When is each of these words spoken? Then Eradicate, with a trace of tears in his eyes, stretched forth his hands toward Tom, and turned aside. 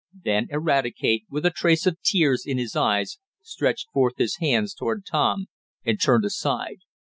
Then 0.25 0.47
Eradicate, 0.49 1.25
with 1.29 1.45
a 1.45 1.51
trace 1.51 1.85
of 1.85 2.01
tears 2.01 2.43
in 2.43 2.57
his 2.57 2.75
eyes, 2.75 3.19
stretched 3.43 3.91
forth 3.93 4.17
his 4.17 4.37
hands 4.37 4.73
toward 4.73 5.05
Tom, 5.05 5.45
and 5.85 6.01
turned 6.01 6.25
aside. 6.25 6.79